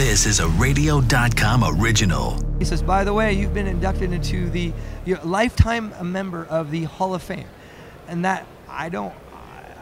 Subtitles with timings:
[0.00, 2.42] This is a radio.com original.
[2.58, 4.72] He says, by the way, you've been inducted into the
[5.04, 7.46] you're lifetime member of the Hall of Fame.
[8.08, 9.12] And that I don't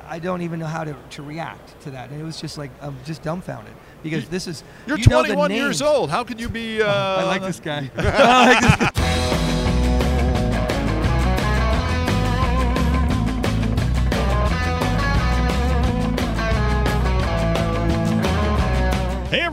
[0.08, 2.10] I don't even know how to, to react to that.
[2.10, 5.80] And it was just like I'm just dumbfounded because this is You're you 21 years
[5.80, 6.11] old.
[6.11, 6.82] How could you be?
[6.89, 6.89] Uh,
[7.21, 7.89] I like this guy.
[7.96, 8.97] I like this guy.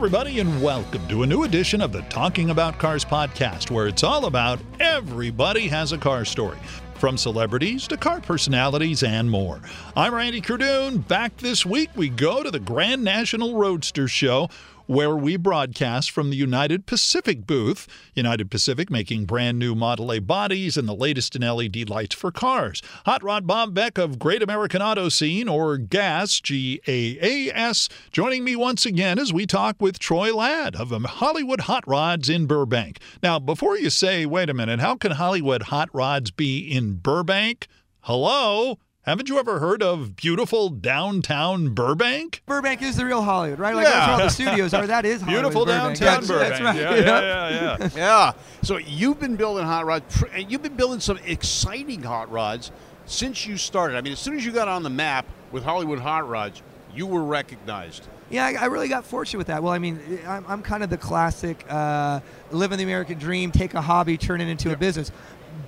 [0.06, 4.04] Everybody, and welcome to a new edition of the Talking About Cars podcast, where it's
[4.04, 6.58] all about everybody has a car story.
[6.94, 9.60] From celebrities to car personalities and more.
[9.96, 10.98] I'm Randy Cardoon.
[11.08, 14.48] Back this week, we go to the Grand National Roadster Show,
[14.86, 17.86] where we broadcast from the United Pacific booth.
[18.14, 22.32] United Pacific making brand new Model A bodies and the latest in LED lights for
[22.32, 22.82] cars.
[23.04, 27.88] Hot Rod Bob Beck of Great American Auto Scene, or GAS, G A A S,
[28.12, 32.46] joining me once again as we talk with Troy Ladd of Hollywood Hot Rods in
[32.46, 32.98] Burbank.
[33.22, 37.66] Now, before you say, wait a minute, how can Hollywood Hot Rods be in Burbank?
[38.00, 38.78] Hello?
[39.06, 42.42] Haven't you ever heard of beautiful downtown Burbank?
[42.44, 43.72] Burbank is the real Hollywood, right?
[43.72, 44.84] Like that's where all the studios are.
[44.84, 45.98] That is Hollywood, Beautiful Burbank.
[46.00, 46.50] downtown That's- Burbank.
[46.50, 47.06] That's right.
[47.06, 47.88] Yeah, yeah, yeah, yeah.
[47.96, 48.32] Yeah.
[48.64, 52.72] So you've been building hot rods, and you've been building some exciting hot rods
[53.04, 53.96] since you started.
[53.96, 56.60] I mean, as soon as you got on the map with Hollywood Hot Rods,
[56.92, 58.08] you were recognized.
[58.28, 59.62] Yeah, I, I really got fortunate with that.
[59.62, 62.18] Well, I mean, I'm, I'm kind of the classic uh,
[62.50, 65.12] living the American dream, take a hobby, turn it into a business.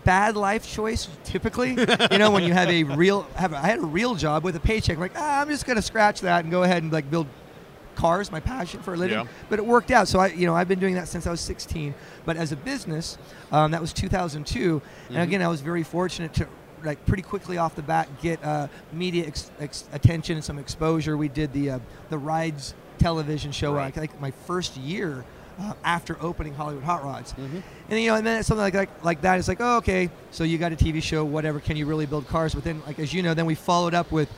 [0.08, 1.76] Bad life choice, typically.
[2.10, 4.60] you know, when you have a real, have I had a real job with a
[4.60, 4.96] paycheck.
[4.96, 7.26] I'm like, ah, I'm just gonna scratch that and go ahead and like build
[7.94, 9.18] cars, my passion for a living.
[9.18, 9.26] Yeah.
[9.50, 10.08] But it worked out.
[10.08, 11.94] So I, you know, I've been doing that since I was 16.
[12.24, 13.18] But as a business,
[13.52, 14.80] um, that was 2002.
[15.10, 16.48] And again, I was very fortunate to
[16.82, 21.18] like pretty quickly off the bat get uh, media ex- ex- attention and some exposure.
[21.18, 21.78] We did the uh,
[22.08, 23.74] the rides television show.
[23.74, 23.88] Right.
[23.88, 25.26] I think my first year.
[25.60, 29.20] Uh, after opening Hollywood Hot Rods, and you know, and then something like, like like
[29.22, 31.58] that is like, oh, okay, so you got a TV show, whatever.
[31.58, 32.54] Can you really build cars?
[32.54, 34.30] But then, like as you know, then we followed up with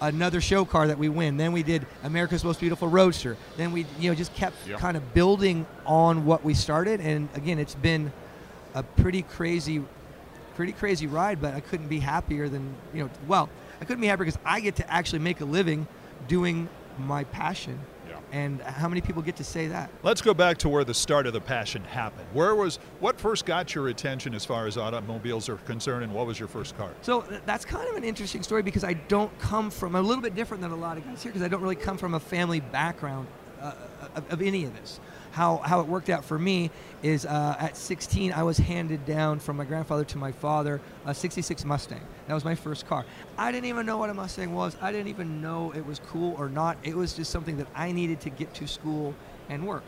[0.00, 1.36] another show car that we win.
[1.36, 3.36] Then we did America's Most Beautiful Roadster.
[3.56, 4.76] Then we, you know, just kept Yeah.
[4.78, 7.00] kind of building on what we started.
[7.00, 8.12] And again, it's been
[8.74, 9.82] a pretty crazy,
[10.54, 11.42] pretty crazy ride.
[11.42, 13.48] But I couldn't be happier than, you know, well,
[13.80, 15.88] I couldn't be happier because I get to actually make a living
[16.28, 17.78] doing my passion.
[18.32, 19.90] And how many people get to say that?
[20.02, 22.28] Let's go back to where the start of the passion happened.
[22.32, 26.26] Where was what first got your attention as far as automobiles are concerned, and what
[26.26, 26.90] was your first car?
[27.02, 30.34] So that's kind of an interesting story because I don't come from a little bit
[30.34, 32.60] different than a lot of guys here because I don't really come from a family
[32.60, 33.26] background
[33.60, 33.72] uh,
[34.14, 35.00] of, of any of this.
[35.32, 36.70] How, how it worked out for me
[37.02, 41.14] is uh, at 16 I was handed down from my grandfather to my father a
[41.14, 42.00] 66 Mustang.
[42.26, 43.04] That was my first car.
[43.38, 44.76] I didn't even know what a Mustang was.
[44.82, 46.78] I didn't even know it was cool or not.
[46.82, 49.14] It was just something that I needed to get to school
[49.48, 49.84] and work.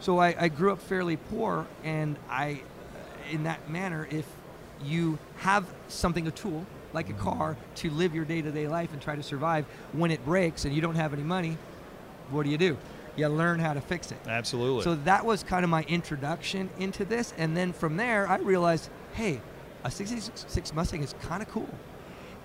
[0.00, 2.60] So I, I grew up fairly poor, and I,
[3.30, 4.26] in that manner, if
[4.84, 9.16] you have something, a tool like a car, to live your day-to-day life and try
[9.16, 11.56] to survive, when it breaks and you don't have any money,
[12.30, 12.76] what do you do?
[13.16, 14.18] You learn how to fix it.
[14.26, 14.84] Absolutely.
[14.84, 18.88] So that was kind of my introduction into this, and then from there, I realized,
[19.12, 19.40] hey,
[19.84, 21.68] a 66 Mustang is kind of cool.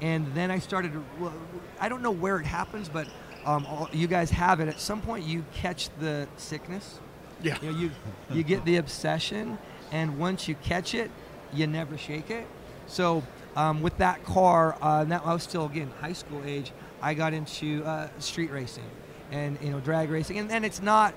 [0.01, 0.91] And then I started.
[1.19, 1.33] Well,
[1.79, 3.07] I don't know where it happens, but
[3.45, 4.67] um, all, you guys have it.
[4.67, 6.99] At some point, you catch the sickness.
[7.41, 7.57] Yeah.
[7.61, 7.91] You, know, you
[8.31, 9.57] you get the obsession,
[9.91, 11.09] and once you catch it,
[11.53, 12.45] you never shake it.
[12.88, 13.23] So
[13.55, 16.72] um, with that car, uh, now I was still again high school age.
[17.01, 18.84] I got into uh, street racing
[19.31, 21.13] and you know drag racing, and, and it's not.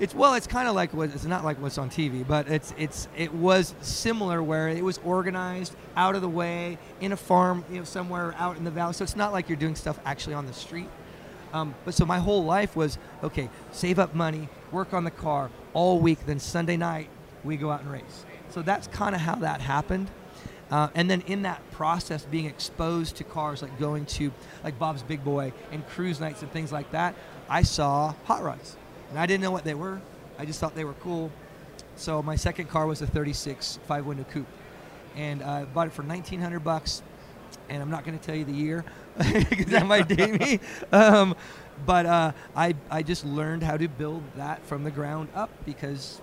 [0.00, 2.74] It's well, it's kind of like what it's not like what's on TV, but it's
[2.76, 7.64] it's it was similar where it was organized out of the way in a farm,
[7.70, 8.92] you know, somewhere out in the valley.
[8.94, 10.88] So it's not like you're doing stuff actually on the street.
[11.52, 15.50] Um, but so my whole life was okay, save up money, work on the car
[15.72, 17.08] all week, then Sunday night
[17.44, 18.24] we go out and race.
[18.50, 20.10] So that's kind of how that happened.
[20.70, 24.32] Uh, and then in that process, being exposed to cars like going to
[24.62, 27.14] like Bob's Big Boy and cruise nights and things like that,
[27.48, 28.76] I saw hot rods,
[29.10, 30.00] and I didn't know what they were.
[30.38, 31.30] I just thought they were cool.
[31.96, 34.46] So my second car was a 36 five-window coupe,
[35.16, 37.02] and uh, I bought it for 1,900 bucks.
[37.68, 38.84] And I'm not going to tell you the year
[39.16, 40.60] because that might date me.
[40.92, 41.34] Um,
[41.86, 46.20] but uh, I I just learned how to build that from the ground up because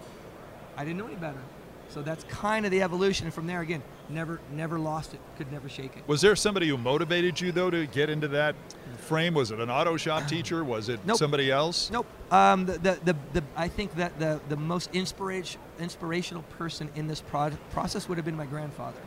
[0.78, 1.42] I didn't know any better.
[1.90, 3.28] So that's kind of the evolution.
[3.28, 5.20] And from there, again, never never lost it.
[5.38, 6.04] Could never shake it.
[6.08, 8.56] was there somebody who motivated you though to get into that
[8.98, 9.34] frame?
[9.34, 10.64] Was it an auto shop teacher?
[10.64, 11.18] Was it Nope.
[11.18, 11.90] somebody else?
[11.92, 12.06] Nope.
[12.32, 17.08] Um, the, the, the, the, I think that the, the most inspiration, inspirational person in
[17.08, 19.00] this pro- process would have been my grandfather.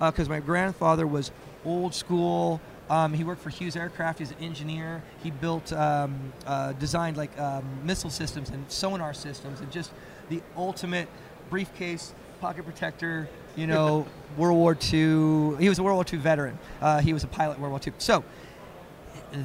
[0.00, 1.30] Because my grandfather was
[1.64, 2.60] old school,
[2.90, 4.18] Um, he worked for Hughes Aircraft.
[4.20, 5.02] He's an engineer.
[5.22, 9.90] He built, um, uh, designed like um, missile systems and sonar systems, and just
[10.28, 11.08] the ultimate
[11.50, 13.28] briefcase, pocket protector.
[13.56, 14.06] You know,
[14.36, 15.56] World War II.
[15.56, 16.58] He was a World War II veteran.
[16.80, 17.94] Uh, he was a pilot World War II.
[17.98, 18.22] So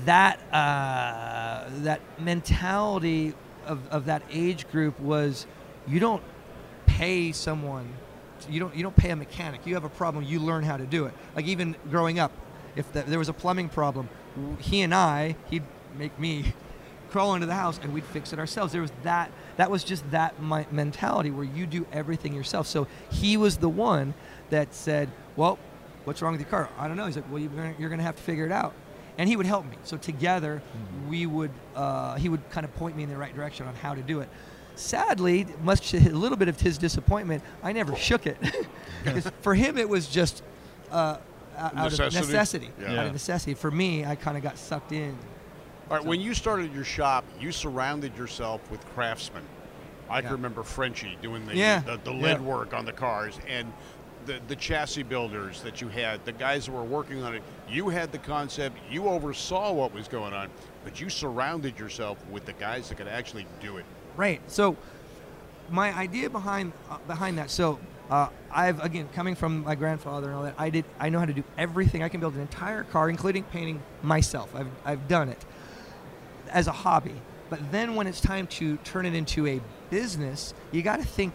[0.05, 3.33] that uh, that mentality
[3.65, 5.45] of, of that age group was,
[5.87, 6.23] you don't
[6.85, 7.87] pay someone,
[8.49, 9.65] you don't you don't pay a mechanic.
[9.65, 11.13] You have a problem, you learn how to do it.
[11.35, 12.31] Like even growing up,
[12.75, 14.09] if the, there was a plumbing problem,
[14.59, 15.63] he and I, he'd
[15.97, 16.53] make me
[17.11, 18.71] crawl into the house and we'd fix it ourselves.
[18.73, 19.31] There was that.
[19.57, 22.67] That was just that mi- mentality where you do everything yourself.
[22.67, 24.13] So he was the one
[24.49, 25.59] that said, "Well,
[26.05, 27.05] what's wrong with your car?" I don't know.
[27.05, 28.73] He's like, "Well, you're gonna, you're gonna have to figure it out."
[29.17, 29.75] And he would help me.
[29.83, 30.61] So together,
[31.09, 31.51] we would.
[31.75, 34.21] Uh, he would kind of point me in the right direction on how to do
[34.21, 34.29] it.
[34.75, 38.37] Sadly, much to a little bit of his disappointment, I never shook it.
[39.41, 40.41] for him, it was just
[40.89, 41.17] uh,
[41.57, 42.15] out of Necessity?
[42.25, 42.69] necessity.
[42.79, 42.99] Yeah.
[43.01, 43.53] Out of necessity.
[43.53, 45.15] For me, I kind of got sucked in.
[45.91, 49.43] All right, when you started your shop, you surrounded yourself with craftsmen.
[50.09, 50.21] I Yeah.
[50.21, 52.23] can remember Frenchie doing the Yeah, the, the yeah.
[52.23, 53.73] lead work on the cars and
[54.25, 57.43] the, the chassis builders that you had, the guys that were working on it.
[57.67, 60.47] You had the concept, you oversaw what was going on,
[60.85, 63.83] but you surrounded yourself with the guys that could actually do it.
[64.15, 64.39] Right.
[64.47, 64.77] So,
[65.69, 67.51] my idea behind uh, behind that.
[67.51, 67.79] So,
[68.09, 70.55] uh, I've again coming from my grandfather and all that.
[70.57, 70.85] I did.
[71.01, 72.01] I know how to do everything.
[72.01, 74.55] I can build an entire car, including painting myself.
[74.55, 75.43] I've I've done it
[76.51, 77.15] as a hobby.
[77.49, 81.33] But then when it's time to turn it into a business, you got to think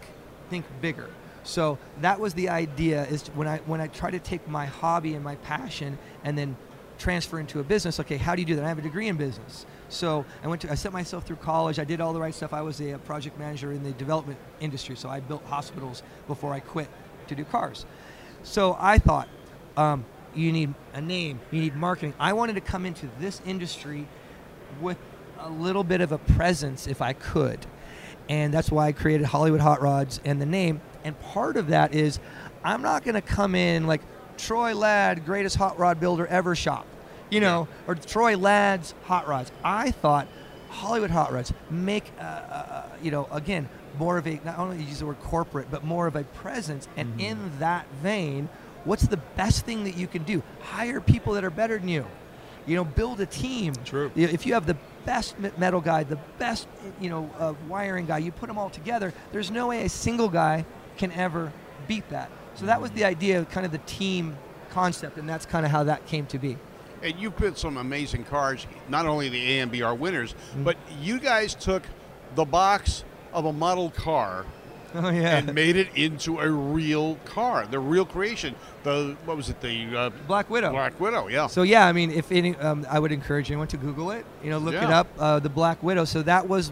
[0.49, 1.09] think bigger.
[1.43, 3.05] So that was the idea.
[3.05, 6.57] Is when I when I try to take my hobby and my passion and then
[6.97, 7.99] transfer into a business.
[7.99, 8.65] Okay, how do you do that?
[8.65, 9.65] I have a degree in business.
[9.89, 11.79] So I went to I sent myself through college.
[11.79, 12.53] I did all the right stuff.
[12.53, 14.95] I was a, project manager in the development industry.
[14.95, 16.89] So I built hospitals before I quit
[17.27, 17.85] to do cars.
[18.43, 19.27] So I thought,
[19.75, 22.13] um, you need a name, you need marketing.
[22.19, 24.07] I wanted to come into this industry
[24.81, 24.97] with
[25.39, 27.65] a little bit of a presence if I could.
[28.29, 30.81] And that's why I created Hollywood Hot Rods and the name.
[31.03, 32.19] And part of that is
[32.63, 34.01] I'm not going to come in like
[34.37, 36.85] Troy Ladd, greatest hot rod builder ever shop,
[37.29, 39.51] you know, or Troy Ladd's hot rods.
[39.63, 40.27] I thought
[40.69, 44.99] Hollywood Hot Rods make, uh, uh, you know, again, more of a, not only use
[44.99, 46.87] the word corporate, but more of a presence.
[46.97, 48.49] And in that vein,
[48.83, 50.43] what's the best thing that you can do?
[50.61, 52.05] Hire people that are better than you
[52.67, 54.11] you know build a team True.
[54.15, 56.67] If you have the best metal guy the best
[56.99, 60.27] you know uh, wiring guy you put them all together there's no way a single
[60.27, 60.65] guy
[60.97, 61.51] can ever
[61.87, 64.35] beat that so that was the idea kind of the team
[64.69, 66.57] concept and that's kind of how that came to be
[67.01, 70.63] And you built some amazing cars, not only the AMBR winners, Mm-hmm.
[70.63, 71.83] but you guys took
[72.35, 73.03] the box
[73.33, 74.45] of a model car
[74.95, 78.55] oh yeah and made it into a real car, the real creation.
[78.83, 79.59] The what was it?
[79.61, 81.27] The uh, black widow Black Widow.
[81.27, 81.47] Yeah.
[81.47, 84.25] So yeah, I mean, if any, um, I would encourage anyone to Google it.
[84.43, 85.07] You know, look it up.
[85.17, 86.05] Uh, the Black Widow.
[86.05, 86.71] So that was,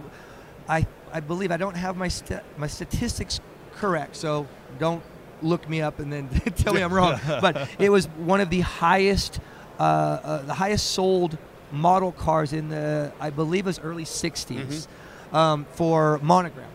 [0.67, 3.39] I I believe I don't have my st- my statistics
[3.75, 4.15] correct.
[4.15, 4.47] So
[4.79, 5.03] don't
[5.41, 7.19] look me up and then tell me I'm wrong.
[7.27, 9.39] but it was one of the highest,
[9.79, 11.37] uh, uh, the highest sold
[11.71, 14.87] model cars in the I believe it was early '60s
[15.33, 16.69] um, for monogram.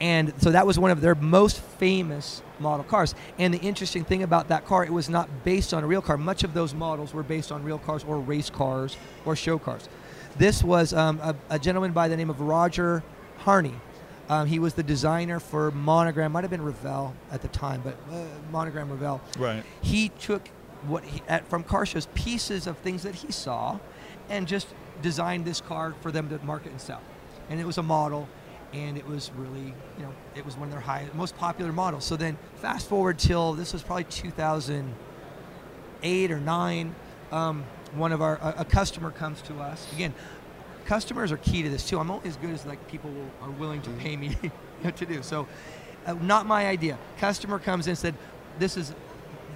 [0.00, 3.14] And so that was one of their most famous model cars.
[3.38, 6.16] And the interesting thing about that car, it was not based on a real car.
[6.16, 9.88] Much of those models were based on real cars or race cars or show cars.
[10.38, 13.02] This was um, a, a gentleman by the name of Roger
[13.38, 13.74] Harney.
[14.30, 17.96] Um, he was the designer for Monogram, might have been Revell at the time, but
[18.10, 19.64] uh, Monogram Revell Right.
[19.82, 20.48] he took
[20.86, 23.78] what he, at, from car shows pieces of things that he saw
[24.30, 24.68] and just
[25.02, 27.00] designed this car for them to market and sell
[27.50, 28.28] and it was a model
[28.72, 32.04] and it was really you know it was one of their high most popular models
[32.04, 36.94] so then fast forward till this was probably 2008 or 9
[37.32, 40.14] um, one of our a, a customer comes to us again
[40.84, 43.50] customers are key to this too i'm only as good as like people will, are
[43.52, 44.36] willing to pay me
[44.96, 45.46] to do so
[46.06, 48.14] uh, not my idea customer comes in and said
[48.58, 48.94] this is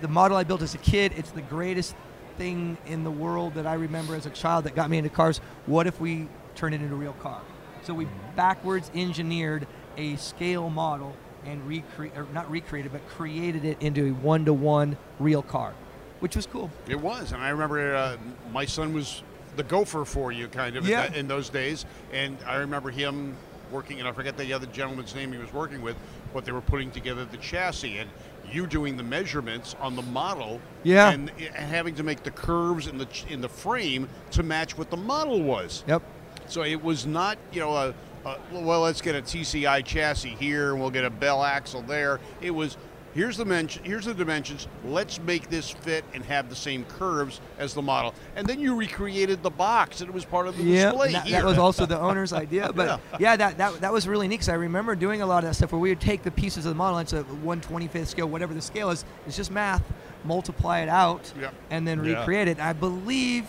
[0.01, 1.13] the model I built as a kid.
[1.17, 1.95] It's the greatest
[2.37, 5.39] thing in the world that I remember as a child that got me into cars.
[5.67, 7.41] What if we turn it into a real car?
[7.85, 11.15] So we backwards engineered a scale model
[11.45, 15.75] and recreate, or not recreated, but created it into a one-to-one real car,
[16.21, 16.71] which was cool.
[16.89, 18.17] It was, and I remember uh,
[18.53, 19.23] my son was
[19.57, 21.13] the gopher for you, kind of, Yeah.
[21.13, 21.85] in those days.
[22.13, 23.37] And I remember him
[23.71, 25.97] working, and I forget the other gentleman's name he was working with,
[26.33, 28.09] but they were putting together the chassis, and
[28.51, 31.11] you doing the measurements on the model, Yeah.
[31.11, 34.91] and, and having to make the curves in the in the frame to match what
[34.91, 35.85] the model was.
[35.87, 36.03] Yep.
[36.47, 40.73] So it was not, you know, a, a well, let's get a TCI chassis here,
[40.73, 42.21] and we'll get a bell axle there.
[42.41, 42.77] It was
[43.15, 44.67] Here's the men- here's the dimensions.
[44.85, 48.13] Let's make this fit and have the same curves as the model.
[48.35, 51.15] And then you recreated the box, and it was part of the Yeah, display and
[51.15, 51.37] that, here.
[51.43, 52.73] that was also the owner's idea.
[52.75, 53.17] But Yeah.
[53.21, 55.55] yeah, that, that that was really neat because I remember doing a lot of that
[55.55, 58.29] stuff where we would take the pieces of the model, and it's a 125th scale,
[58.29, 59.05] whatever the scale is.
[59.29, 59.85] It's just math,
[60.25, 61.51] multiply it out, Yeah.
[61.71, 62.19] and then Yeah.
[62.19, 62.59] recreate it.
[62.59, 63.45] I believe.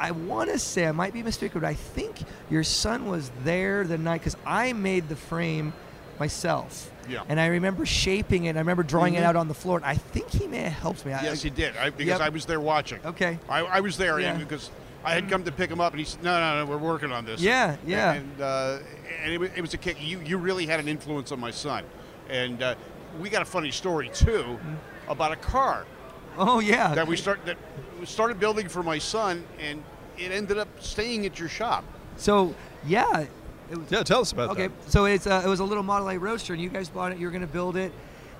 [0.00, 2.16] I want to say I might be mistaken, but I think
[2.50, 5.72] your son was there the night because I made the frame
[6.18, 6.90] myself.
[7.08, 7.22] Yeah.
[7.28, 8.56] And I remember shaping it.
[8.56, 9.26] I remember drawing it Mhm.
[9.26, 9.76] out on the floor.
[9.78, 11.12] And I think he may have helped me.
[11.12, 11.76] I- Yes, he did.
[11.76, 12.20] I, because Yep.
[12.20, 13.00] I was there watching.
[13.04, 13.38] Okay.
[13.48, 14.34] I, I was there Yeah.
[14.34, 14.70] because
[15.04, 17.12] I had come to pick him up, and he said, "No, no, no, we're working
[17.12, 18.14] on this." Yeah, yeah.
[18.14, 18.78] And uh,
[19.22, 19.96] and it, wa- it was a kick.
[20.02, 21.84] You you really had an influence on my son,
[22.28, 22.74] and uh,
[23.20, 24.74] we got a funny story too Mm-hmm.
[25.10, 25.86] about a car
[26.38, 26.94] Oh yeah.
[26.94, 27.56] that we start that
[27.98, 29.82] we started building for my son, and
[30.16, 31.84] it ended up staying at your shop.
[32.16, 32.54] So
[32.86, 33.26] yeah,
[33.70, 34.72] it was, Yeah, tell us about Okay, that.
[34.72, 37.12] Okay, so it's uh, it was a little Model A Roadster, and you guys bought
[37.12, 37.18] it.
[37.18, 37.92] You were going to build it,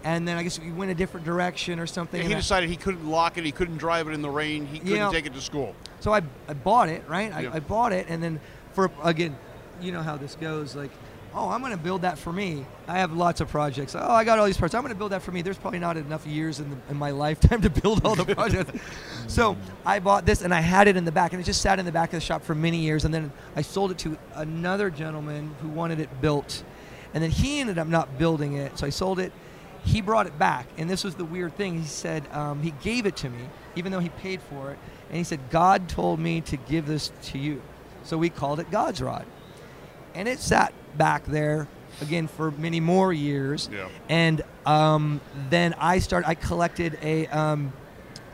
[0.05, 2.21] and then I guess you went a different direction or something.
[2.21, 3.45] And and he I- decided he couldn't lock it.
[3.45, 4.67] He couldn't drive it in the rain.
[4.67, 5.11] He couldn't Yeah.
[5.11, 5.75] take it to school.
[6.01, 7.33] so I, I bought it, right?
[7.35, 7.51] I, Yeah.
[7.55, 8.41] I bought it, and then
[8.75, 9.37] for again,
[9.81, 10.77] you know how this goes.
[10.77, 10.91] Like,
[11.35, 12.65] oh, I'm going to build that for me.
[12.87, 13.95] I have lots of projects.
[13.95, 14.75] Oh, I got all these parts.
[14.75, 15.43] I'm going to build that for me.
[15.43, 18.81] There's probably not enough years in, the, in my lifetime to build all the projects.
[19.27, 21.79] so I bought this, and I had it in the back, and it just sat
[21.79, 23.05] in the back of the shop for many years.
[23.05, 26.63] And then I sold it to another gentleman who wanted it built,
[27.15, 28.79] and then he ended up not building it.
[28.79, 29.33] So I sold it.
[29.85, 31.81] He brought it back, and this was the weird thing.
[31.81, 33.39] He said um, he gave it to me,
[33.77, 37.13] even though he paid for it, and he said God told me to give this
[37.23, 37.63] to you.
[38.03, 39.25] So we called it God's Rod
[40.19, 41.69] and it sat back there
[42.03, 43.71] again for many more years.
[43.73, 43.89] Yeah.
[44.09, 46.29] And um, then I started.
[46.29, 47.73] I collected a um,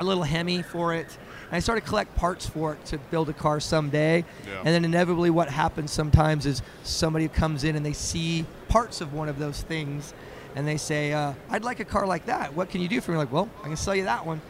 [0.00, 1.06] a little Hemi for it.
[1.48, 4.24] And I started to collect parts for it to build a car someday.
[4.46, 4.58] Yeah.
[4.58, 9.12] And then inevitably, what happens sometimes is somebody comes in and they see parts of
[9.12, 10.14] one of those things,
[10.56, 12.54] and they say, uh, "I'd like a car like that.
[12.54, 14.40] What can you do for me?" Like, well, I can sell you that one.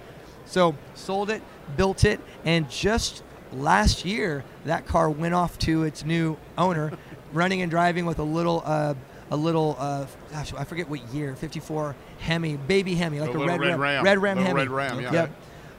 [0.46, 1.42] So sold it,
[1.76, 3.24] built it, and just
[3.54, 6.92] last year that car went off to its new owner,
[7.34, 8.94] running and driving with a little, uh,
[9.30, 13.46] a little, uh, gosh, I forget what year, 54 Hemi, baby Hemi, like A a,
[13.46, 14.04] red, red ram, Ram.
[14.04, 14.54] red ram Hemi.
[14.54, 15.12] red Ram, yeah.
[15.12, 15.30] Yep.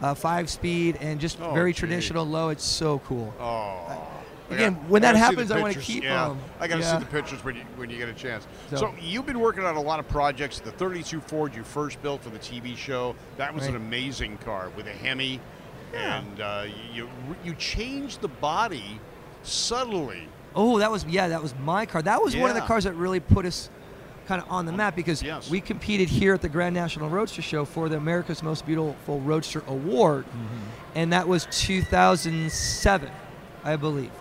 [0.02, 1.80] Uh, five speed and just Oh, very gee.
[1.80, 2.50] traditional low.
[2.50, 3.34] It's so cool.
[3.40, 4.12] Oh.
[4.52, 5.86] Again, when that happens, I wanna pictures.
[5.88, 6.26] keep yeah.
[6.30, 6.38] 'em.
[6.60, 6.94] I got to Yeah.
[6.94, 8.46] see the pictures when you when you get a chance.
[8.70, 10.60] So, So- you've been working on a lot of projects.
[10.60, 14.68] The 32 Ford you first built for the TV show that was an amazing car
[14.76, 15.40] with a Hemi,
[15.94, 16.18] Yeah.
[16.18, 17.10] and uh, you
[17.44, 19.00] you changed the body
[19.42, 20.28] subtly.
[20.56, 22.02] Oh, that was yeah, that was my car.
[22.02, 23.70] That was one of the cars that really put us
[24.28, 25.50] kind of on the map because Yes.
[25.50, 29.64] we competed here at the Grand National Roadster Show for the America's Most Beautiful Roadster
[29.68, 30.48] Award, mm-hmm.
[30.96, 33.12] and that was 2007,
[33.64, 34.12] I believe,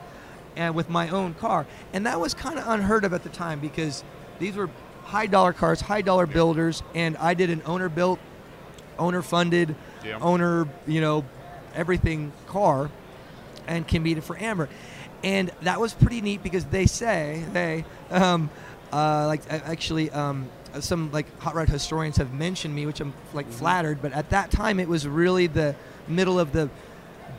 [0.57, 3.61] and with my own car, and that was kind of unheard of at the time
[3.61, 4.05] because
[4.39, 4.69] these were
[5.05, 8.19] high dollar cars, high dollar builders, and I did an owner built,
[8.99, 9.75] owner funded,
[10.05, 10.19] Yeah.
[10.21, 11.25] owner you know
[11.75, 12.91] everything car
[13.67, 14.69] and competed for AMBR.
[15.25, 18.51] And that was pretty neat because they say they um,
[18.93, 20.49] uh, like actually um,
[20.81, 24.03] some like hot rod historians have mentioned me, which I'm like flattered.
[24.03, 25.75] But at that time, it was really the
[26.07, 26.69] middle of the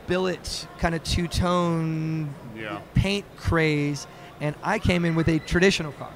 [0.08, 2.80] billet kind of two tone Yeah.
[2.94, 4.06] paint craze,
[4.40, 6.12] and I came in with a traditional car.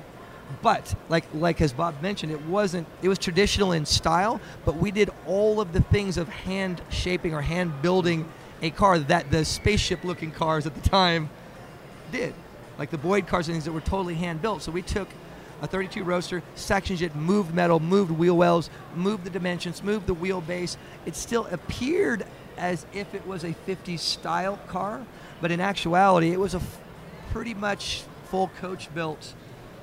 [0.63, 2.89] But like like as Bob mentioned, it wasn't.
[3.01, 7.33] It was traditional in style, but we did all of the things of hand shaping
[7.33, 8.29] or hand building
[8.61, 11.31] a car that the spaceship-looking cars at the time
[12.11, 12.35] did,
[12.79, 14.63] like the Boyd cars and things that were totally hand built.
[14.63, 15.09] So we took
[15.63, 20.15] a 32 Roadster, sectioned it, moved metal, moved wheel wells, moved the dimensions, moved the
[20.15, 20.77] wheelbase.
[21.07, 22.25] It still appeared
[22.57, 25.05] as if it was a 50s style car,
[25.41, 26.61] but in actuality, it was a
[27.33, 29.35] pretty much full coach built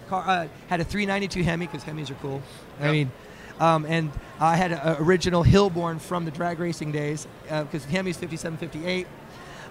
[0.09, 0.23] car.
[0.27, 2.41] Uh, had a 392 Hemi because Hemis are cool.
[2.79, 3.11] I mean.
[3.59, 8.57] Um, and I had an original Hilborn from the drag racing days because Hemi's 57,
[8.57, 9.07] 58.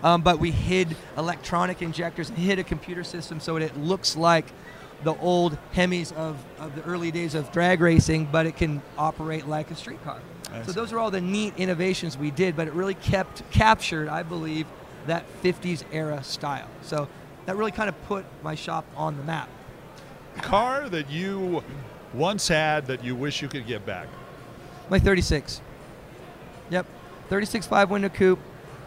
[0.03, 4.47] Um, but we hid electronic injectors, and hid a computer system so it looks like
[5.05, 9.47] the old Hemis of, of the early days of drag racing, but it can operate
[9.47, 10.21] like a street car.
[10.65, 14.23] So those are all the neat innovations we did, but it really kept captured, I
[14.23, 14.67] believe,
[15.07, 16.69] that 50s era style.
[16.83, 17.09] So
[17.45, 19.49] that really kind of put my shop on the map.
[20.39, 21.63] Car that you
[22.15, 24.09] once had that you wish you could get back.
[24.89, 25.61] My 36.
[26.71, 26.87] Yep,
[27.29, 28.41] 36 five window coupe.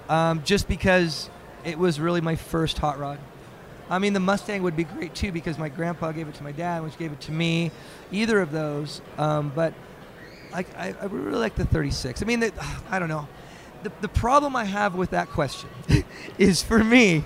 [0.10, 1.30] Um, just because
[1.64, 3.20] it was really my first hot rod.
[3.90, 6.52] I mean, the Mustang would be great too because my grandpa gave it to my
[6.52, 7.72] dad, which gave it to me.
[8.12, 9.74] Either of those, um, but
[10.52, 12.22] like I, I really like the 36.
[12.22, 12.54] I mean, the,
[12.90, 13.28] I don't know.
[13.84, 15.70] The, the problem I have with that question
[16.38, 17.24] is for me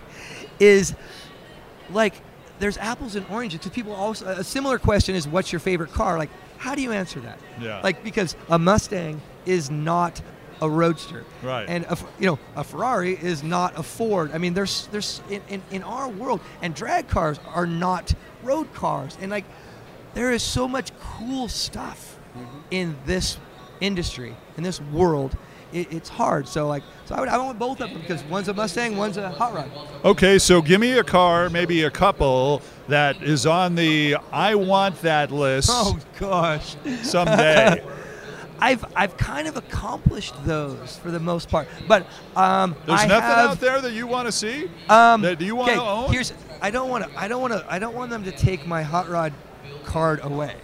[0.59, 0.93] is
[1.89, 2.13] like
[2.59, 3.59] there's apples and oranges.
[3.59, 6.17] Because people also a similar question is, what's your favorite car?
[6.17, 7.39] Like, how do you answer that?
[7.59, 7.81] Yeah.
[7.81, 10.21] Like because a Mustang is not
[10.63, 11.67] a roadster, Right.
[11.67, 14.31] And a, you know, a Ferrari is not a Ford.
[14.33, 18.73] I mean, there's there's in, in, in our world, and drag cars are not road
[18.73, 19.43] cars, and like
[20.13, 22.57] there is so much cool stuff mm-hmm.
[22.71, 23.37] in this
[23.81, 25.35] industry, in this world.
[25.73, 26.47] It, it's hard.
[26.47, 29.17] So like, so I would I want both of them because one's a Mustang, one's
[29.17, 29.69] a hot rod.
[30.05, 35.01] Okay, so give me a car, maybe a couple that is on the I want
[35.01, 36.77] that list Oh gosh.
[37.01, 37.83] someday.
[38.63, 43.29] I've I've kind of accomplished those for the most part, but um, There's I nothing
[43.29, 44.69] have, out there that you want to see.
[44.87, 46.11] Um, that you want to own.
[46.13, 48.65] Here's I don't want to I don't want to I don't want them to take
[48.65, 49.33] my hot rod
[49.83, 50.55] card away.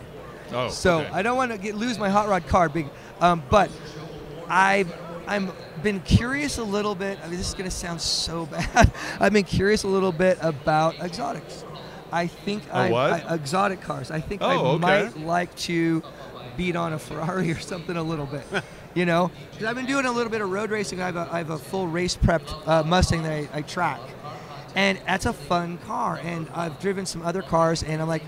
[0.54, 1.10] oh, So okay.
[1.12, 2.88] I don't want to get lose my hot rod card, big,
[3.20, 3.70] um, but
[4.48, 4.92] I've
[5.28, 5.52] I'm
[5.84, 7.20] been curious a little bit.
[7.22, 8.92] I mean, this is going to sound so bad.
[9.20, 11.66] I've been curious a little bit about exotics.
[12.12, 12.92] I think I?
[12.92, 14.10] I exotic cars.
[14.10, 14.80] I think I Oh, okay.
[14.80, 16.02] might like to
[16.60, 18.44] beat on a Ferrari or something a little bit.
[18.94, 19.32] you know?
[19.52, 21.02] Because I've been doing a little bit of road racing.
[21.02, 24.02] I have a, I have a full race prepped uh, Mustang that I, I track,
[24.76, 26.20] and that's a fun car.
[26.22, 28.24] And I've driven some other cars, and I'm like,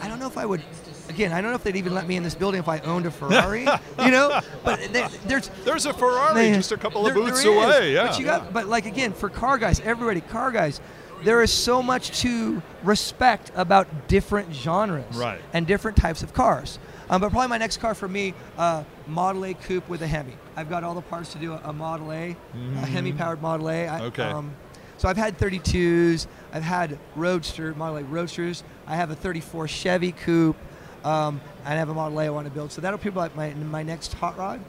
[0.00, 0.62] I don't know if I would.
[1.08, 3.04] Again, I don't know if they'd even let me in this building if I owned
[3.04, 3.66] a Ferrari,
[4.04, 4.40] you know.
[4.64, 7.94] But there, there's There's a Ferrari just a couple of there- booths there away.
[7.94, 8.06] Yeah.
[8.06, 10.80] But you got, but like again, for car guys, everybody, car guys,
[11.24, 15.40] there is so much to respect about different genres Right.
[15.52, 16.78] and different types of cars.
[17.08, 20.32] Um, but probably my next car for me, uh, Model A coupe with a Hemi.
[20.56, 23.68] I've got all the parts to do a, a Model A, a Hemi powered Model
[23.68, 23.88] A.
[23.88, 24.04] I, Mm-hmm.
[24.06, 24.22] Okay.
[24.22, 24.52] Um,
[24.96, 28.62] so I've had 32s, I've had Roadster, Model A Roadsters.
[28.86, 30.56] I have a 34 Chevy coupe,
[31.04, 32.70] um, and I have a Model A I want to build.
[32.70, 34.60] So that'll be like my, my next hot rod.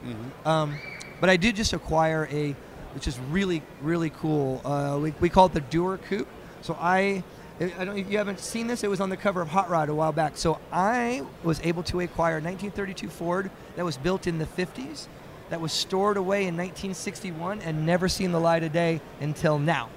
[0.46, 0.78] Um,
[1.20, 2.56] but I did just acquire a,
[2.94, 4.60] which is really really cool.
[4.64, 6.28] Uh, we, we call it the Doer Coupe.
[6.62, 7.22] So I,
[7.60, 8.82] I don't if you haven't seen this.
[8.82, 10.36] It was on the cover of Hot Rod a while back.
[10.36, 15.06] So I was able to acquire a 1932 Ford that was built in the 50s,
[15.50, 19.90] that was stored away in 1961 and never seen the light of day until now.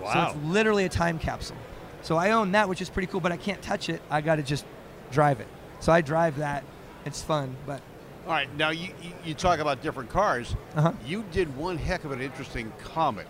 [0.00, 0.12] Wow.
[0.12, 1.56] So it's literally a time capsule.
[2.02, 4.02] So I own that, which is pretty cool, but I can't touch it.
[4.10, 4.64] I got to just
[5.10, 5.48] drive it.
[5.80, 6.62] So I drive that.
[7.04, 7.80] It's fun, but
[8.26, 8.88] All right, now you,
[9.24, 10.54] you, talk about different cars.
[10.76, 10.92] Uh-huh.
[11.04, 13.26] You did one heck of an interesting Comet.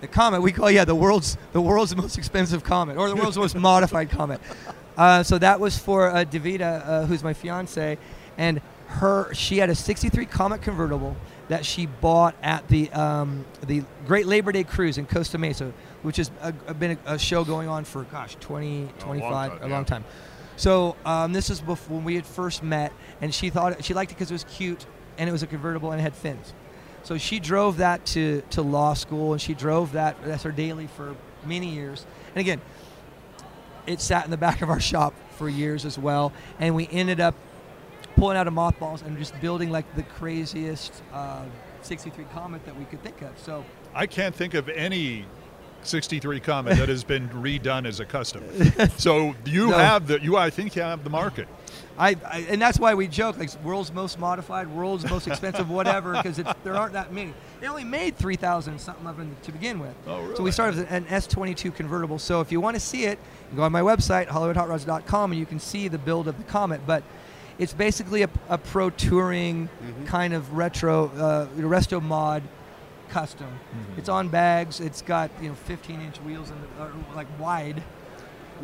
[0.00, 3.38] The Comet we call yeah the world's the world's most expensive Comet or the world's
[3.38, 4.40] most modified Comet.
[4.96, 7.98] Uh, so that was for uh, Davida, uh, who's my fiance,
[8.38, 11.16] and her she had a '63 Comet convertible
[11.48, 16.16] that she bought at the um, the Great Labor Day Cruise in Costa Mesa, which
[16.16, 19.74] has uh, been a, a show going on for gosh 20 25 time, a yeah.
[19.74, 20.04] long time.
[20.56, 24.12] So um, this is before when we had first met, and she thought she liked
[24.12, 24.86] it because it was cute
[25.18, 26.54] and it was a convertible and it had fins.
[27.06, 30.88] So she drove that to, to law school, and she drove that that's her daily
[30.88, 31.14] for
[31.44, 32.04] many years.
[32.34, 32.60] And again,
[33.86, 37.20] it sat in the back of our shop for years as well, and we ended
[37.20, 37.36] up
[38.16, 41.44] pulling out of mothballs and just building like the craziest uh,
[41.82, 43.38] 63 Comet that we could think of.
[43.38, 43.64] So
[43.94, 45.26] I can't think of any
[45.82, 48.42] 63 Comet that has been redone as a custom.
[48.98, 49.78] So you No.
[49.78, 51.46] have the you I think you have the market.
[51.98, 56.12] I, I and that's why we joke like world's most modified, world's most expensive, whatever,
[56.12, 57.32] because there aren't that many.
[57.60, 59.94] They only made 3,000 something of them to begin with.
[60.06, 60.36] Oh, really?
[60.36, 62.18] So we started with an S22 convertible.
[62.18, 63.18] So if you want to see it,
[63.54, 66.82] go on my website HollywoodHotRods.com and you can see the build of the Comet.
[66.86, 67.02] But
[67.58, 70.04] it's basically a, a pro touring mm-hmm.
[70.04, 72.42] kind of retro uh, resto mod
[73.08, 73.46] custom.
[73.46, 73.98] Mm-hmm.
[73.98, 74.80] It's on bags.
[74.80, 77.82] It's got you know 15 inch wheels the or like wide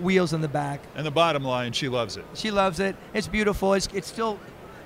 [0.00, 0.80] wheels in the back.
[0.94, 2.24] And the bottom line, she loves it.
[2.34, 2.96] She loves it.
[3.14, 3.74] It's beautiful.
[3.74, 4.38] It's, it's still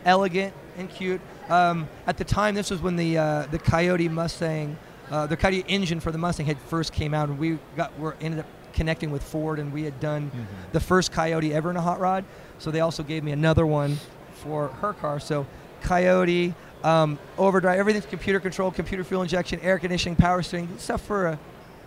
[0.05, 1.21] elegant and cute.
[1.49, 4.77] Um, at the time, this was when the uh, the Coyote Mustang,
[5.11, 8.17] uh, the Coyote engine for the Mustang had first came out, and we got were
[8.21, 10.31] ended up connecting with Ford, and we had done
[10.73, 12.25] the first Coyote ever in a hot rod.
[12.59, 13.99] So they also gave me another one
[14.35, 15.21] for her car.
[15.21, 15.47] So
[15.83, 21.27] Coyote, um, overdrive, everything's computer controlled, computer fuel injection, air conditioning, power steering, stuff for
[21.27, 21.39] a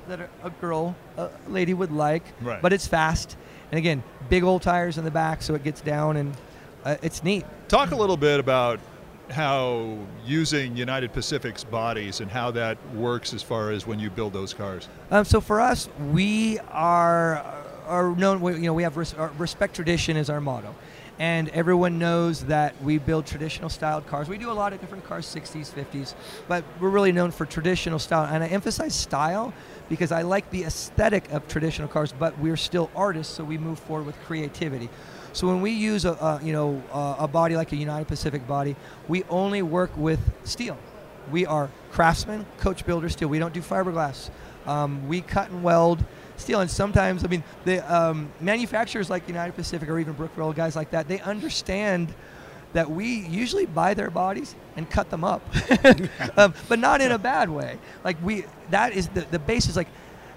[0.10, 2.24] that a, girl, a lady would like.
[2.42, 2.62] Right.
[2.62, 3.38] But it's fast,
[3.72, 6.36] and again, big old tires in the back, so it gets down and
[6.84, 7.46] uh, it's neat.
[7.68, 8.80] Talk a little bit about
[9.30, 9.96] how
[10.26, 14.54] using United Pacific's bodies and how that works as far as when you build those
[14.54, 14.88] cars.
[15.12, 17.46] Um, so for us, we are
[17.88, 18.40] are known.
[18.42, 20.74] we- You know, we have res- our respect tradition is our motto,
[21.20, 24.30] and everyone knows that we build traditional styled cars.
[24.30, 26.14] We do a lot of different cars, 60s, 50s,
[26.48, 28.34] but we're really known for traditional style.
[28.34, 29.54] And I emphasize style
[29.90, 33.80] because I like the aesthetic of traditional cars, but we're still artists, so we move
[33.80, 34.90] forward with creativity.
[35.34, 38.76] So when we use a, a you know a, body like a United Pacific body,
[39.08, 40.78] we only work with steel.
[41.32, 43.28] We are craftsmen, coach builder steel.
[43.28, 44.32] We don't do fiberglass.
[44.66, 46.04] Um, we cut and weld
[46.40, 46.60] steel.
[46.62, 50.92] And sometimes, I mean, the um, manufacturers like United Pacific or even Brookville, guys like
[50.92, 52.14] that, they understand
[52.74, 55.42] that we usually buy their bodies and cut them up,
[56.38, 57.80] um, but not in a bad way.
[58.04, 59.76] Like we, that is the the basis.
[59.76, 59.88] Like,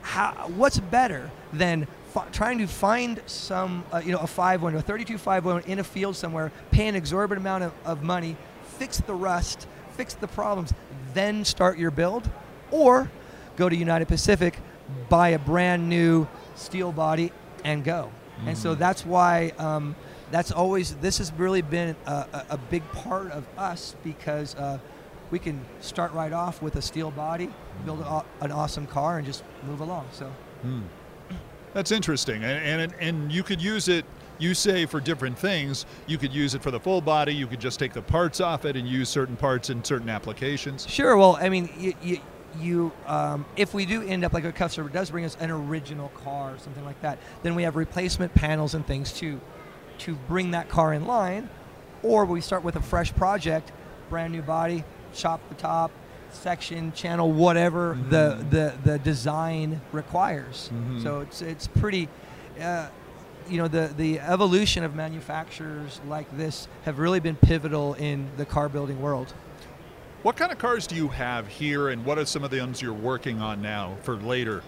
[0.01, 1.87] how, what's better than
[2.33, 5.85] trying to find some, uh, you know, a five one, a 32 five in a
[5.85, 8.37] field somewhere, pay an exorbitant amount of, of money,
[8.79, 10.73] fix the rust, fix the problems,
[11.15, 12.29] then start your build,
[12.71, 13.11] or
[13.57, 14.59] go to United Pacific,
[15.09, 17.33] buy a brand new steel body,
[17.65, 18.11] and go.
[18.45, 19.95] And so that's why um,
[20.33, 24.79] that's always this has really been a, a, a big part of us because uh,
[25.31, 27.49] we can start right off with a steel body,
[27.85, 30.09] build a, an awesome car, and just move along.
[30.13, 30.33] So.
[31.75, 34.05] That's interesting, and, and and you could use it.
[34.39, 35.87] You say for different things.
[36.07, 37.33] You could use it for the full body.
[37.35, 40.87] You could just take the parts off it and use certain parts in certain applications.
[40.89, 41.17] Sure.
[41.17, 42.19] Well, I mean, you, you,
[42.61, 46.09] you um, if we do end up like a customer does bring us an original
[46.25, 49.41] car or something like that, then we have replacement panels and things to
[49.99, 51.49] to bring that car in line,
[52.03, 53.71] or we start with a fresh project,
[54.11, 54.85] brand new body,
[55.15, 55.91] chop the top,
[56.31, 60.71] section, channel, whatever the, the the design requires.
[61.03, 62.09] So it's it's pretty.
[62.61, 62.89] Uh,
[63.49, 68.47] you know the the evolution of manufacturers like this have really been pivotal in the
[68.47, 69.35] car building world.
[70.23, 72.81] What kind of cars do you have here, and what are some of the ones
[72.81, 74.63] you're working on now for later?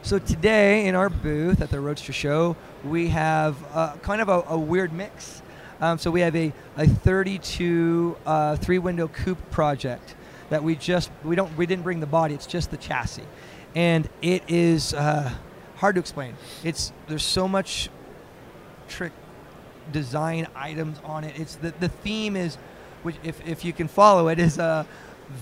[0.00, 4.44] So today in our booth at the Roadster Show, we have uh, kind of a,
[4.48, 5.42] a weird mix.
[5.82, 10.14] Um, so we have a, a 32 uh, three-window coupe project
[10.48, 12.32] that we just we don't we didn't bring the body.
[12.32, 13.24] It's just the chassis,
[13.74, 15.30] and it is uh,
[15.76, 16.34] hard to explain.
[16.64, 17.90] It's there's so much
[18.88, 19.12] trick
[19.92, 21.38] design items on it.
[21.38, 22.56] It's the the theme is,
[23.02, 24.86] which if, if you can follow it, is a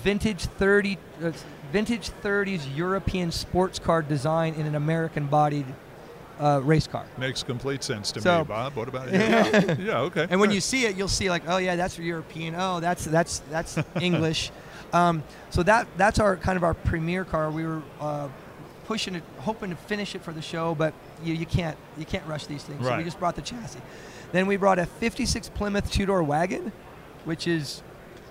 [0.03, 1.31] vintage 30 uh,
[1.71, 5.65] vintage 30s European sports car design in an American bodied
[6.39, 7.05] uh, race car.
[7.17, 8.75] Makes complete sense to So- me, Bob.
[8.75, 9.19] What about you?
[9.19, 9.75] yeah.
[9.79, 10.27] yeah, okay.
[10.29, 12.55] And when All you see it, you'll see like, oh yeah, that's European.
[12.57, 14.51] Oh, that's that's that's English.
[14.93, 17.51] Um, so that that's our kind of our premier car.
[17.51, 18.29] We were uh,
[18.85, 20.93] pushing it, hoping to finish it for the show, but
[21.23, 22.85] you, you can't you can't rush these things.
[22.85, 23.79] So we just brought the chassis.
[24.31, 26.71] Then we brought a '56 Plymouth two-door wagon,
[27.27, 27.83] which is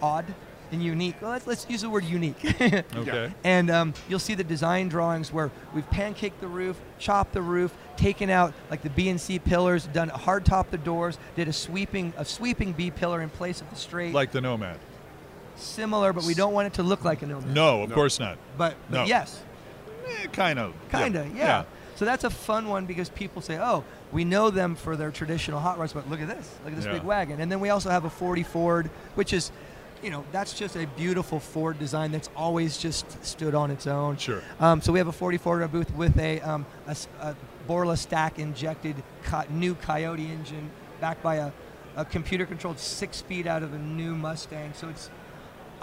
[0.02, 0.24] odd
[0.72, 1.14] and unique.
[1.22, 2.36] Well, let's, let's use the word unique.
[2.96, 3.32] Okay.
[3.44, 7.72] And um, you'll see the design drawings where we've pancaked the roof, chopped the roof,
[7.96, 11.52] taken out like the B and C pillars, done hard top the doors, did a
[11.52, 14.12] sweeping a sweeping B pillar in place of the straight.
[14.14, 14.78] Like the Nomad.
[15.56, 17.54] similar, but we don't want it to look like a nomad.
[17.54, 17.94] No, of No.
[17.94, 18.36] course not.
[18.58, 19.04] But, but No.
[19.04, 19.42] yes,
[20.08, 20.74] Eh, kind of.
[20.90, 21.64] kinda, yeah.
[21.96, 23.82] So that's a fun one because people say, "Oh,
[24.12, 26.86] we know them for their traditional hot rods, but look at this, look at this
[26.86, 26.92] Yeah.
[26.92, 29.50] big wagon." And then we also have a 40 Ford, which is,
[30.02, 34.16] you know, that's just a beautiful Ford design that's always just stood on its own.
[34.16, 34.42] Sure.
[34.60, 37.36] Um, so we have a 40 Ford in our booth with a, um, a, a
[37.66, 38.94] Borla stack injected
[39.50, 41.50] new Coyote engine backed by a,
[41.96, 44.72] a computer controlled six speed out of a new Mustang.
[44.74, 45.10] So it's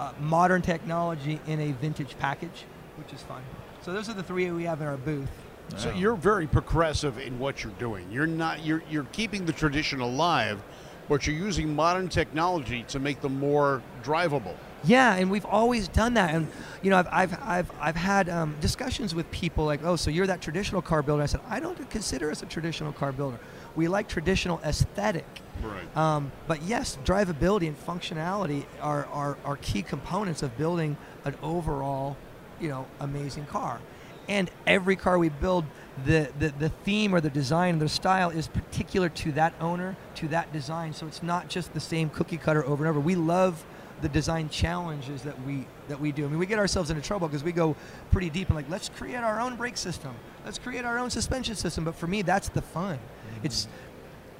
[0.00, 2.64] uh, modern technology in a vintage package,
[2.96, 3.42] which is fun.
[3.82, 5.28] So those are the three we have in our booth.
[5.76, 8.10] So you're very progressive in what you're doing.
[8.10, 10.62] You're not you're you're keeping the tradition alive,
[11.08, 14.54] but you're using modern technology to make them more drivable.
[14.84, 16.34] Yeah, and we've always done that.
[16.34, 16.48] And
[16.82, 20.26] you know, I've I've I've, I've had um, discussions with people like, oh, so you're
[20.26, 21.22] that traditional car builder.
[21.22, 23.38] I said, I don't consider us a traditional car builder.
[23.74, 25.26] We like traditional aesthetic.
[25.62, 25.96] Right.
[25.96, 32.16] Um, but yes, drivability and functionality are, are, are key components of building an overall,
[32.60, 33.80] you know, amazing car.
[34.28, 35.64] And every car we build,
[36.04, 40.28] the, the, the theme or the design, the style is particular to that owner, to
[40.28, 40.92] that design.
[40.92, 43.00] So it's not just the same cookie cutter over and over.
[43.00, 43.64] We love
[44.02, 46.24] the design challenges that we that we do.
[46.24, 47.76] I mean, we get ourselves into trouble because we go
[48.10, 51.54] pretty deep and like, let's create our own brake system, let's create our own suspension
[51.54, 51.84] system.
[51.84, 52.96] But for me, that's the fun.
[52.96, 53.46] Mm-hmm.
[53.46, 53.68] It's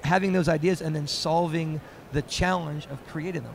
[0.02, 1.80] having those ideas and then solving
[2.12, 3.54] the challenge of creating them.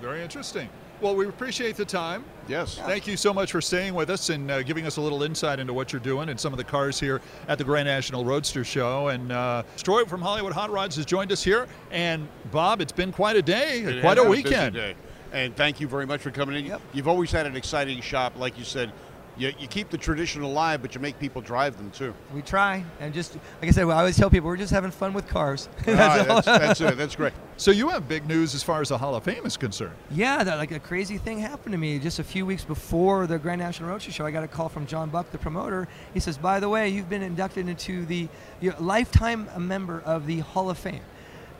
[0.00, 0.68] Very interesting.
[1.00, 2.24] Well, we appreciate the time.
[2.48, 2.76] Yes.
[2.78, 5.58] Thank you so much for staying with us and uh, giving us a little insight
[5.58, 8.64] into what you're doing and some of the cars here at the Grand National Roadster
[8.64, 9.08] Show.
[9.08, 11.66] And uh, Troy from Hollywood Hot Rods has joined us here.
[11.90, 14.74] And Bob, it's been quite a day, It quite a been busy weekend.
[14.74, 14.94] day.
[15.32, 16.64] And thank you very much for coming in.
[16.64, 16.80] Yep.
[16.94, 18.90] You've always had an exciting shop, like you said.
[19.38, 22.14] You, you keep the tradition alive, but you make people drive them too.
[22.34, 25.12] We try and just like I said, I always tell people we're just having fun
[25.12, 25.68] with cars.
[25.98, 26.96] Ah, that's, that's it.
[26.96, 27.32] That's great.
[27.56, 29.94] So you have big news as far as the Hall of Fame is concerned.
[30.10, 33.38] Yeah, that like a crazy thing happened to me just a few weeks before the
[33.38, 34.26] Grand National Roadshow show.
[34.26, 35.88] I got a call from John Buck, the promoter.
[36.12, 38.28] He says, "By the way, you've been inducted into the
[38.60, 41.02] you're a lifetime member of the Hall of Fame,"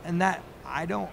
[0.05, 1.09] and that I don't.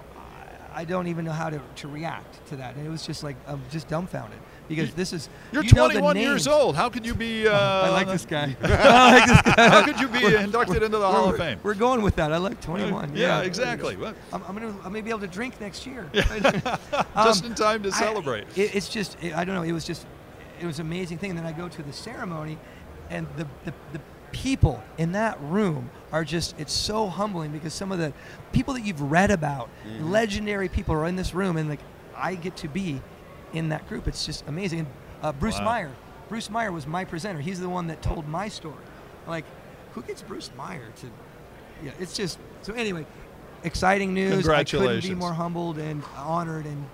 [0.77, 2.75] I don't even know how to, to react to that.
[2.75, 5.95] And it was just like I'm just dumbfounded because this is You're you know the
[6.01, 6.75] 21 years old.
[6.77, 7.47] How could you be?
[7.55, 8.57] Uh, I like this guy.
[8.63, 9.69] I like this guy.
[9.69, 11.59] How could you be inducted into the Hall of Fame?
[11.63, 12.33] We're going with that.
[12.33, 13.15] I like 21.
[13.17, 13.97] Yeah, exactly.
[13.97, 16.09] Well, I'm, I'm gonna I may be able to drink next year.
[17.17, 18.47] Just in time to Um, I- celebrate.
[18.57, 19.63] it, it's just it, I don't know.
[19.63, 20.07] It was just
[20.61, 21.31] it was an amazing thing.
[21.31, 22.59] And then I go to the ceremony,
[23.11, 24.01] and the, the the
[24.33, 28.13] people in that room are just it's so humbling because some of the
[28.53, 30.11] people that you've read about, Mm-hmm.
[30.11, 31.81] legendary people, are in this room, and like
[32.17, 33.01] I get to be
[33.55, 34.07] in that group.
[34.07, 34.81] It's just amazing.
[34.81, 34.89] And,
[35.23, 35.65] uh, Bruce Wow.
[35.65, 35.91] Meyer.
[36.29, 37.41] Bruce Meyer was my presenter.
[37.41, 38.75] He's the one that told my story.
[39.27, 39.45] Like,
[39.93, 41.07] who gets Bruce Meyer to?
[41.85, 42.73] Yeah, it's just so.
[42.75, 43.07] Anyway,
[43.63, 44.33] exciting news.
[44.33, 44.89] Congratulations.
[44.91, 46.87] I couldn't be more humbled and honored, and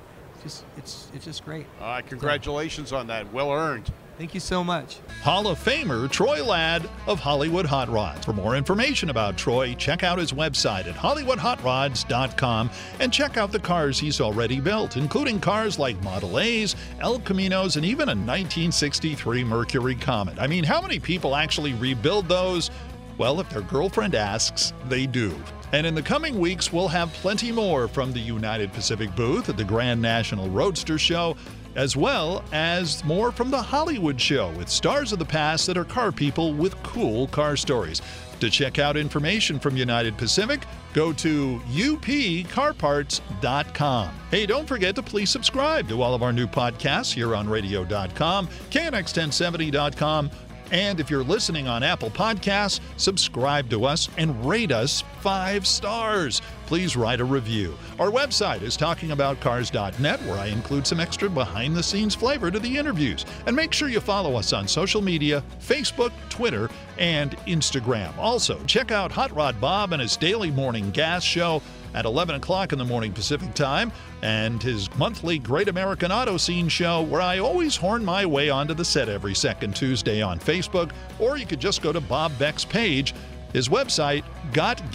[0.43, 1.67] just it's it's just great.
[1.81, 3.33] All right, congratulations on that.
[3.33, 3.91] Well earned.
[4.21, 4.99] Thank you so much.
[5.23, 8.23] Hall of Famer Troy Ladd of Hollywood Hot Rods.
[8.23, 13.59] For more information about Troy, check out his website at HollywoodHotRods.com and check out the
[13.59, 19.43] cars he's already built, including cars like Model A's, El Caminos, and even a 1963
[19.43, 20.39] Mercury Comet.
[20.39, 22.71] I mean, how many people actually rebuild those?
[23.17, 25.35] Well, if their girlfriend asks, they do.
[25.73, 29.57] And in the coming weeks, we'll have plenty more from the United Pacific booth at
[29.57, 31.37] the Grand National Roadster Show,
[31.75, 35.85] as well as more from the Hollywood Show with stars of the past that are
[35.85, 38.01] car people with cool car stories.
[38.41, 40.63] To check out information from United Pacific,
[40.95, 44.11] go to upcarparts.com.
[44.31, 48.47] Hey, don't forget to please subscribe to all of our new podcasts here on radio.com,
[48.47, 50.31] knx1070.com,
[50.71, 56.43] and if you're listening on Apple Podcasts, subscribe to us and rate us five stars.
[56.67, 57.77] Please write a review.
[57.99, 62.77] Our website is talkingaboutcars.net, where I include some extra behind the scenes flavor to the
[62.77, 63.27] interviews.
[63.47, 68.17] And make sure you follow us on social media Facebook, Twitter, and Instagram.
[68.19, 71.61] Also, check out Hot Rod Bob and his daily morning gas show
[71.95, 76.69] at 11 o'clock in the morning Pacific Time, and his monthly Great American Auto Scene
[76.69, 80.91] show, where I always horn my way onto the set every second Tuesday on Facebook,
[81.19, 83.15] or you could just go to Bob Beck's page,
[83.53, 84.95] his website, gotgas.com.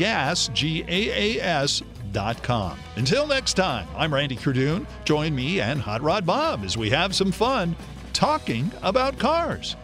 [2.95, 4.87] Until next time, I'm Randy Cardoon.
[5.03, 7.75] Join me and Hot Rod Bob as we have some fun
[8.13, 9.75] talking about cars.